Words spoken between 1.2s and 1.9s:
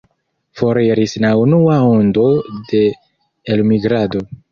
la unua